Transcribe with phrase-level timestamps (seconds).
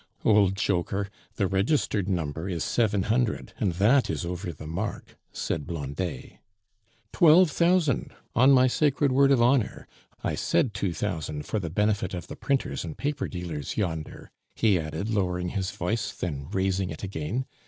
[0.25, 1.09] "Old joker!
[1.35, 6.39] The registered number is seven hundred, and that is over the mark," said Blondet.
[7.13, 9.87] "Twelve thousand, on my sacred word of honor
[10.23, 14.79] I said two thousand for the benefit of the printers and paper dealers yonder," he
[14.79, 17.45] added, lowering his voice, then raising it again.